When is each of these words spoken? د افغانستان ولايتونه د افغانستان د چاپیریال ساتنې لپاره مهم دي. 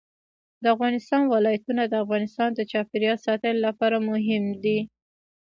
د 0.63 0.63
افغانستان 0.75 1.21
ولايتونه 1.33 1.83
د 1.87 1.93
افغانستان 2.03 2.49
د 2.53 2.61
چاپیریال 2.71 3.17
ساتنې 3.25 3.59
لپاره 3.67 3.97
مهم 4.09 4.43
دي. 4.63 4.79